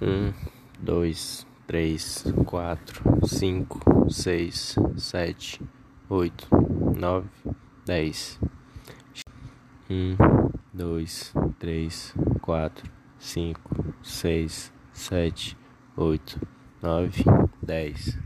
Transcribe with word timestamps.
Um, 0.00 0.32
dois, 0.78 1.46
três, 1.66 2.24
quatro, 2.44 3.02
cinco, 3.26 4.10
seis, 4.10 4.76
sete, 4.96 5.60
oito, 6.08 6.48
nove, 6.98 7.28
dez. 7.84 8.38
Um, 9.90 10.16
dois, 10.72 11.32
três, 11.58 12.14
quatro, 12.42 12.90
cinco, 13.18 13.94
seis, 14.02 14.72
sete, 14.92 15.56
oito, 15.96 16.40
nove, 16.82 17.24
dez. 17.62 18.18